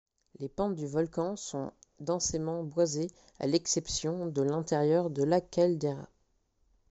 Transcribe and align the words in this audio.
Les 0.39 0.49
pentes 0.49 0.73
du 0.73 0.87
volcan 0.87 1.35
sont 1.35 1.71
densément 1.99 2.63
boisées 2.63 3.11
à 3.39 3.45
l'exception 3.45 4.25
de 4.25 4.41
l'intérieur 4.41 5.11
de 5.11 5.21
la 5.21 5.41
caldeira. 5.41 6.07